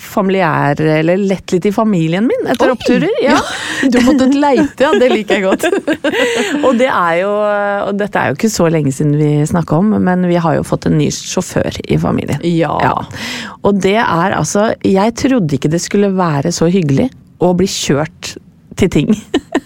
[0.00, 2.76] familiær Eller lett litt i familien min etter Oi!
[2.76, 3.10] oppturer.
[3.22, 3.36] Ja.
[3.92, 4.92] Du måtte leite, ja.
[4.98, 5.66] Det liker jeg godt.
[6.66, 7.30] og det jo
[7.88, 10.66] Og dette er jo ikke så lenge siden vi snakka om, men vi har jo
[10.66, 12.42] fått en ny sjåfør i familien.
[12.46, 12.76] Ja.
[13.62, 17.10] Og det er altså Jeg trodde ikke det skulle være så hyggelig
[17.42, 18.36] å bli kjørt
[18.78, 19.10] til ting.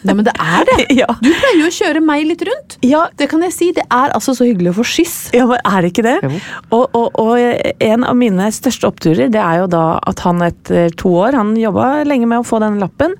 [0.07, 0.77] Nei, men det er det.
[1.01, 1.07] ja.
[1.23, 2.77] Du pleier jo å kjøre meg litt rundt.
[2.87, 3.69] ja, Det kan jeg si.
[3.77, 5.16] Det er altså så hyggelig å få skyss.
[5.35, 6.16] Ja, men er det ikke det?
[6.75, 10.95] Og, og, og en av mine største oppturer, det er jo da at han etter
[10.99, 13.16] to år Han jobba lenge med å få den lappen.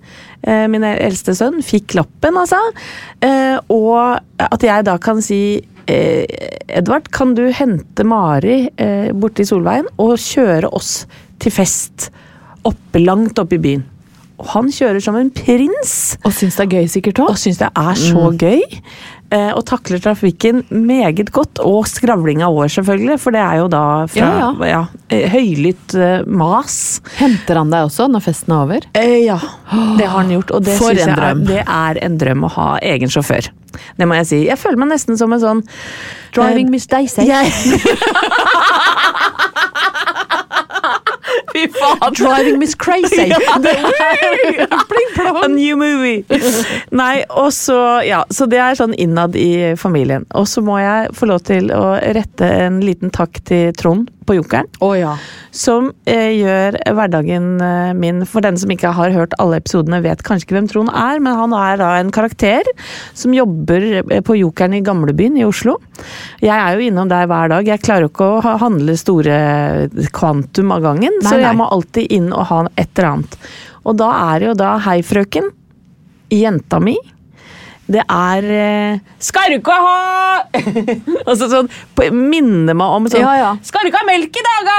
[0.47, 2.61] Eh, Min eldste sønn fikk lappen, altså.
[3.25, 5.41] Eh, Og at jeg da kan si
[5.91, 6.23] eh,
[6.79, 11.01] Edvard, kan du hente Mari eh, borte i Solveien og kjøre oss
[11.43, 12.11] til fest
[12.67, 13.85] oppe, langt oppe i byen?
[14.37, 15.93] Og han kjører som en prins!
[16.27, 17.31] Og syns det er gøy sikkert òg.
[17.33, 18.61] og syns det er så gøy.
[19.33, 21.59] eh, Og takler trafikken meget godt.
[21.65, 24.83] Og skravlinga vår, selvfølgelig, for det er jo da fra Ja, ja,
[25.17, 27.01] ja høylytt eh, mas.
[27.17, 28.81] Henter han deg også når festen er over?
[28.93, 29.39] Eh, ja,
[29.97, 30.51] det har han gjort.
[30.53, 33.49] Og det synes jeg er, det er en drøm å ha egen sjåfør.
[33.97, 34.39] Det må jeg si.
[34.51, 35.65] Jeg føler meg nesten som en sånn
[36.37, 37.25] Driving eh, Miss Daisy.
[41.55, 42.15] Fy faen!
[42.17, 43.31] Driving Miss Crazy.
[44.57, 46.25] Ja, A new movie!
[46.91, 50.27] Nei, og så Ja, så det er sånn innad i familien.
[50.37, 54.35] Og så må jeg få lov til å rette en liten takk til Trond på
[54.37, 54.67] Jokeren.
[54.85, 55.15] Oh, ja.
[55.57, 60.25] Som eh, gjør hverdagen eh, min For den som ikke har hørt alle episodene, vet
[60.27, 62.67] kanskje ikke hvem Trond er, men han er da en karakter
[63.17, 65.79] som jobber eh, på Jokeren i Gamlebyen i Oslo.
[66.43, 67.71] Jeg er jo innom der hver dag.
[67.71, 69.39] Jeg klarer ikke å ha- handle store
[70.17, 71.45] kvantum av gangen, Nei, så nei.
[71.47, 73.39] jeg må alltid inn og ha et eller annet.
[73.87, 75.53] Og da er det jo da Hei, frøken.
[76.35, 76.97] Jenta mi.
[77.87, 79.99] Det er eh, Skal du ikke ha
[81.31, 81.69] Altså sånn
[82.11, 83.51] Minner meg om sånn Ja, ja.
[83.67, 84.79] Skal du ikke ha melk i dag, da?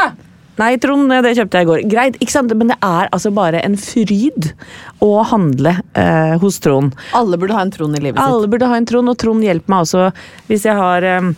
[0.58, 1.82] Nei, Trond, det kjøpte jeg i går.
[1.92, 2.54] Greit, ikke sant?
[2.58, 4.48] Men det er altså bare en fryd
[5.06, 6.98] å handle eh, hos Trond.
[7.18, 8.26] Alle burde ha en Trond i livet sitt.
[8.26, 10.08] Alle burde ha en Trond, og Trond hjelper meg også
[10.50, 11.30] hvis jeg har eh,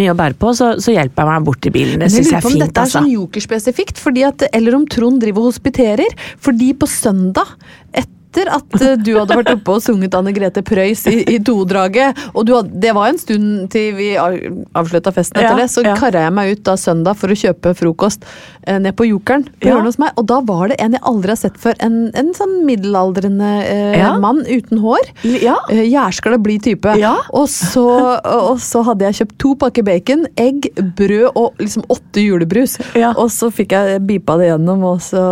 [0.00, 2.02] mye å bære på, så, så hjelper jeg meg bort til bilen.
[2.02, 2.98] Det syns jeg er på om fint, dette er altså.
[2.98, 6.18] sånn jokerspesifikt, at, eller om Trond driver og hospiterer.
[6.42, 7.54] Fordi på søndag,
[7.90, 12.16] etter at eh, du hadde vært oppe og sunget Anne Grete Preus i, i todraget,
[12.34, 15.82] og du hadde, det var en stund til vi avslutta festen etter Ja, det, så
[15.84, 15.96] ja.
[15.98, 18.24] kara jeg meg ut da søndag for å kjøpe frokost
[18.66, 19.80] eh, ned på Jokeren på Ja.
[19.82, 21.74] hos meg, og da var det en jeg aldri har sett før.
[21.80, 24.12] En, en sånn middelaldrende eh, Ja.
[24.20, 25.10] mann uten hår.
[25.24, 25.56] Ja.
[25.70, 26.94] Eh, Jærskla blid type.
[27.34, 27.86] Og, så,
[28.22, 32.78] og så hadde jeg kjøpt to pakker bacon, egg, brød og liksom åtte julebrus.
[33.16, 35.22] Og så fikk jeg bipa det gjennom, og så,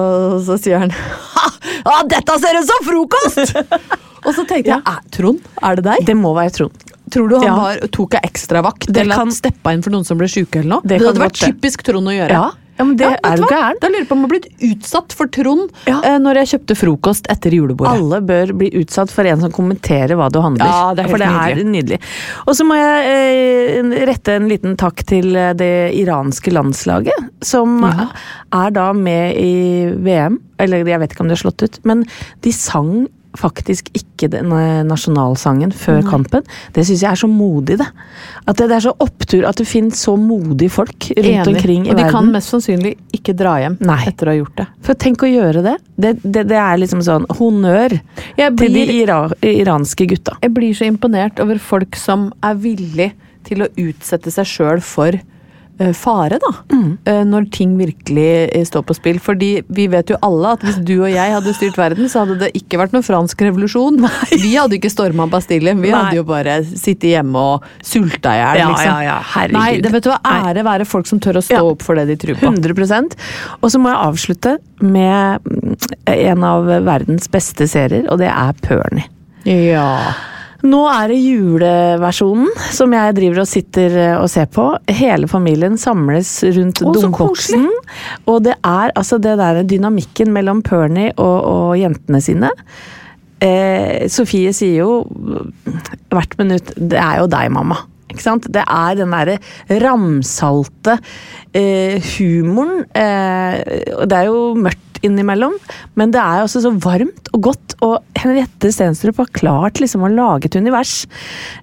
[0.45, 0.95] så sier han
[1.39, 1.45] Ha!
[1.89, 3.57] Ja, dette ser ut som frokost!
[4.27, 6.05] og så tenkte jeg, er, Trond, er det deg?
[6.11, 6.85] Det må være Trond.
[7.09, 7.55] Tror du han Ja.
[7.57, 10.75] var, tok ei ekstravakt Det eller kan- steppa inn for noen som ble syke eller
[10.77, 10.83] noe?
[10.85, 12.29] Det Det, hadde vært typisk Trond å gjøre.
[12.37, 13.79] Ja, Ja, men det ja, er du gæren.
[13.83, 15.99] Da lurer jeg på om jeg har blitt utsatt for Trond Ja.
[16.07, 17.97] eh, når jeg kjøpte frokost etter julebordet.
[17.99, 20.65] Alle bør bli utsatt for en som kommenterer hva du handler.
[20.71, 21.65] Ja, det er helt for det nydelig.
[21.67, 22.01] er nydelig.
[22.47, 23.13] Og så må jeg
[23.83, 28.09] eh, rette en liten takk til eh, det iranske landslaget, som Ja.
[28.67, 30.39] er da med i VM.
[30.59, 32.05] Eller jeg vet ikke om de har slått ut, men
[32.43, 36.47] de sang faktisk ikke den eh, nasjonalsangen før kampen.
[36.75, 37.87] Det syns jeg er så modig, det.
[38.49, 41.53] At det, det er så opptur at det finnes så modige folk rundt Enig.
[41.53, 41.93] omkring i verden.
[41.93, 42.17] Og de verden.
[42.17, 44.01] kan mest sannsynlig ikke dra hjem Nei.
[44.11, 44.69] etter å ha gjort det.
[44.89, 45.77] For tenk å gjøre det.
[45.97, 47.99] Det, det, det er liksom sånn honnør
[48.39, 50.39] til de ira iranske gutta.
[50.43, 53.13] jeg blir så imponert over folk som er villig
[53.49, 55.19] til å utsette seg sjøl for
[55.95, 56.51] fare, da.
[56.75, 56.99] Mm.
[57.31, 59.19] når ting virkelig eh, står på spill.
[59.23, 62.39] Fordi vi vet jo alle at hvis du og jeg hadde styrt verden, så hadde
[62.43, 64.01] det ikke vært noen fransk revolusjon.
[64.43, 65.95] Vi hadde ikke storma Bastille, vi Nei.
[65.97, 68.89] hadde jo bare sittet hjemme og sulta i hjel, Ja, liksom.
[68.89, 69.59] ja, ja, herregud.
[69.59, 71.65] Nei, det vet du hva, ære være folk som tør å stå Ja.
[71.73, 72.51] opp for det de tror på.
[72.53, 73.19] 100
[73.63, 75.41] Og så må jeg avslutte med
[76.07, 79.07] en av verdens beste serier, og det er Pernie.
[79.49, 80.15] Ja.
[80.67, 84.65] Nå er det juleversjonen som jeg driver og sitter eh, og ser på.
[84.91, 87.69] Hele familien samles rundt domboksen.
[88.27, 92.51] Og det er altså det der dynamikken mellom Pernie og, og jentene sine.
[93.39, 95.05] Eh, Sofie sier jo
[96.11, 97.85] hvert minutt 'det er jo deg, mamma'.
[98.09, 98.49] Ikke sant?
[98.49, 99.37] Det er den derre
[99.83, 100.97] ramsalte
[101.53, 102.87] eh, humoren.
[102.97, 103.61] Eh,
[104.09, 105.55] det er jo mørkt innimellom,
[105.99, 107.69] men det er også så varmt og godt.
[107.85, 110.95] Og Henriette Stenstrup har klart liksom å lage et univers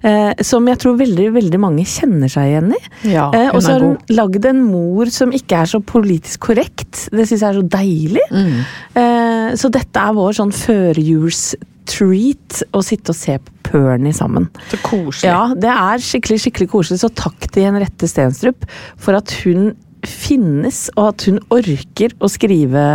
[0.06, 2.80] eh, som jeg tror veldig veldig mange kjenner seg igjen i.
[3.12, 6.94] Ja, eh, og så har hun lagd en mor som ikke er så politisk korrekt.
[7.12, 8.26] Det syns jeg er så deilig.
[8.32, 8.58] Mm.
[9.02, 14.46] Eh, så dette er vår sånn førjulstreat å sitte og se på Pernie sammen.
[14.70, 15.28] Så koselig.
[15.28, 19.74] Ja, det er skikkelig skikkelig koselig, så takk til Henriette Stenstrup for at hun
[20.06, 22.86] finnes, og at hun orker å skrive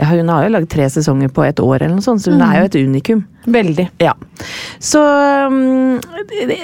[0.00, 2.42] ja, Hun har jo lagd tre sesonger på et år, eller noe sånt, så hun
[2.42, 3.20] er jo et unikum.
[3.52, 3.84] Veldig.
[4.02, 4.14] Ja.
[4.82, 5.98] Så um,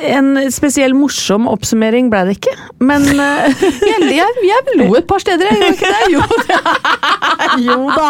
[0.09, 5.23] En spesiell morsom oppsummering ble det ikke, men uh, Jeg, jeg, jeg lo et par
[5.23, 6.03] steder, jeg gjorde ikke det?
[6.15, 6.61] Jo, det.
[7.69, 8.09] jo da.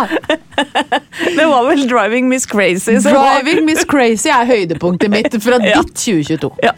[1.39, 3.01] det var vel 'Driving Miss Crazy'.
[3.05, 6.55] Driving Miss Crazy er høydepunktet mitt fra ditt 2022.
[6.65, 6.77] Ja.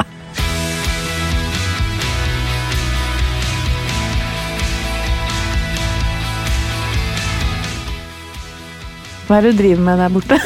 [9.30, 10.36] Hva er det du driver med der borte?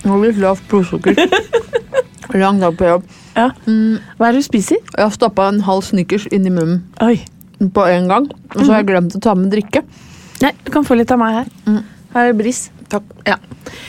[0.00, 1.18] Jeg har litt lavt blodsukker.
[2.40, 3.02] Lang dag på jobb.
[3.34, 3.50] Ja.
[4.16, 4.78] Hva er det du spiser?
[4.94, 7.18] Jeg har stappa en halv Snickers inn i munnen Oi.
[7.60, 8.30] på en gang.
[8.54, 9.84] Og så har jeg glemt å ta med drikke.
[10.40, 11.52] Nei, du kan få litt av meg her.
[12.16, 12.62] Her er bris.
[12.90, 13.12] Takk.
[13.28, 13.36] Ja.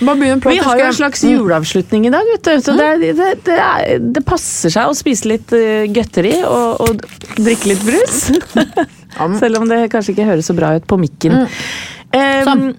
[0.04, 2.68] Bare begynn en prat, Vi har jo en slags juleavslutning i dag, vet du.
[2.68, 7.08] Så det, det, det, er, det passer seg å spise litt uh, godteri og, og
[7.40, 8.28] drikke litt brus.
[9.42, 11.46] Selv om det kanskje ikke høres så bra ut på mikken.
[11.46, 11.62] Mm.
[12.44, 12.72] Sånn.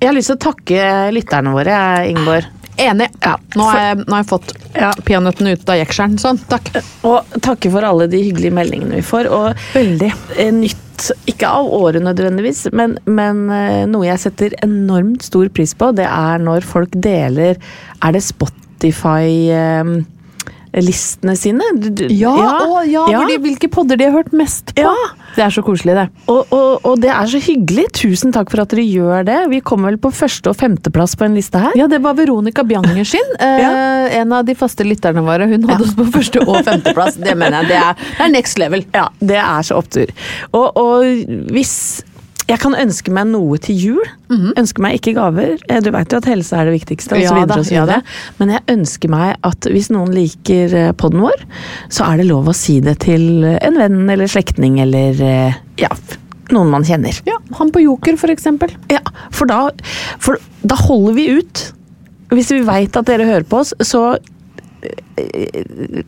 [0.00, 1.76] Jeg har lyst til å takke lytterne våre,
[2.10, 2.48] Ingeborg.
[2.80, 3.10] Enig.
[3.20, 4.92] Ja, Nå har jeg, nå har jeg fått Ja.
[5.04, 6.14] peanøttene ut av jekselen.
[6.22, 6.70] Sånn, takk.
[7.04, 9.28] Og takke for alle de hyggelige meldingene vi får.
[9.28, 10.08] Og Veldig.
[10.38, 15.74] eh, nytt, ikke av året nødvendigvis, men, men eh, noe jeg setter enormt stor pris
[15.74, 17.56] på, det er når folk deler
[18.00, 18.22] Er det
[20.70, 21.62] Spotify-listene sine?
[21.80, 23.20] Du- Ja, Å, ja, Ja.
[23.20, 24.82] Fordi, hvilke podder de har hørt mest på.
[24.82, 24.94] Ja.
[25.36, 26.08] Det er så koselig, det.
[26.28, 27.92] Og, og, og det er så hyggelig.
[27.92, 29.48] Tusen takk for at dere gjør det.
[29.50, 31.72] Vi kommer vel på første- og femteplass på en liste her.
[31.76, 33.20] Ja, det var Veronica Bjanger sin.
[33.40, 35.46] Eh, En av de faste lytterne våre.
[35.48, 37.16] Hun hadde oss på første- og femteplass.
[37.16, 37.68] Det mener jeg.
[37.68, 38.84] Det er, det er next level.
[38.94, 40.10] Ja, det er så opptur.
[40.52, 41.04] Og, og
[41.52, 42.02] hvis
[42.50, 44.10] jeg kan ønske meg noe til jul.
[44.30, 45.56] Ønske meg ikke gaver.
[45.68, 47.18] Eh, Du vet jo at helse er det viktigste.
[47.18, 48.02] Og så videre, og så ja videre.
[48.40, 51.44] Men jeg ønsker meg at hvis noen liker poden podden vår,
[51.90, 55.90] så er det lov å si det til en venn eller slektning eller eh, ja,
[56.54, 57.16] noen man kjenner.
[57.26, 58.72] Ja, Han på Joker, for eksempel.
[58.92, 59.02] Ja,
[59.34, 59.70] for da,
[60.22, 61.64] for da holder vi ut.
[62.30, 64.22] Hvis vi veit at dere hører på oss, så eh,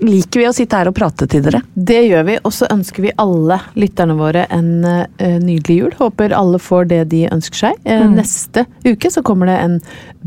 [0.03, 1.61] liker vi å sitte her og prate til dere.
[1.75, 5.93] Det gjør vi, og så ønsker vi alle lytterne våre en eh, nydelig jul.
[5.99, 7.83] Håper alle får det de ønsker seg.
[7.87, 8.17] Mm.
[8.19, 9.79] Neste uke så kommer det en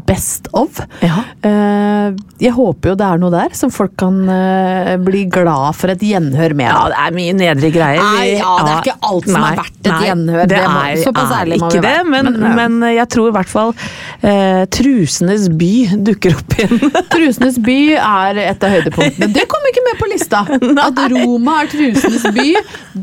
[0.06, 0.82] Best of.
[1.02, 1.22] Ja.
[1.48, 2.10] Eh,
[2.44, 6.04] jeg håper jo det er noe der som folk kan eh, bli glad for et
[6.04, 6.68] gjenhør med.
[6.68, 8.04] Ja, det er mye nedre greier.
[8.04, 10.42] Nei, ja, det er ikke alt som er verdt et gjenhør.
[10.44, 12.10] Det, Det må- er, såpass ærlig må ikke vi det, være.
[12.12, 12.92] men, Men, men, ja.
[13.00, 13.72] jeg tror i hvert fall
[14.20, 15.72] eh, Trusenes by
[16.12, 16.84] dukker opp igjen.
[17.16, 19.28] Trusenes by er et av høydepunktene.
[19.34, 20.42] Det kom ikke med på lista!
[20.88, 22.48] At Roma er trusenes by,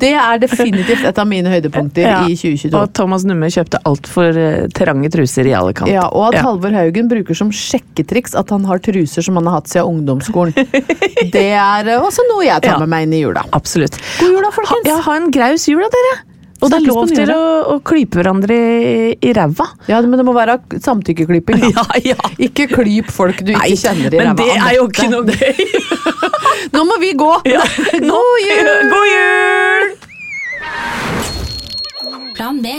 [0.05, 2.21] det er definitivt et av mine høydepunkter Ja.
[2.29, 2.73] i 2022.
[2.79, 5.95] Og Thomas Numme kjøpte altfor uh, trange truser i alle kanter.
[5.95, 6.45] Ja, og at Ja.
[6.49, 10.53] Halvor Haugen bruker som sjekketriks at han har truser som han har hatt siden ungdomsskolen.
[11.33, 13.45] Det er eh, også noe jeg tar med meg inn i jula.
[13.57, 13.97] Absolutt.
[14.21, 14.89] God jul da, Ha, folkens!
[14.91, 16.15] ja, ha en graus jul da, dere!
[16.63, 17.41] Og det er lov til å,
[17.75, 19.67] å klype hverandre i, i ræva.
[19.91, 21.65] Ja, men det må være samtykkeklyping.
[21.73, 22.17] Ja, ja.
[22.43, 24.39] Ikke klyp folk du ikke kjenner i Men ræva.
[24.43, 25.57] det er jo ikke noe gøy.
[26.77, 27.31] Nå må vi gå!
[28.13, 28.73] God jul!
[28.93, 29.93] God jul!
[32.37, 32.79] Plan B.